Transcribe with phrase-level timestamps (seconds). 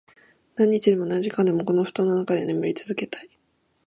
[0.55, 3.29] 何日でも、何時間でも、この布団の中で眠り続けたい。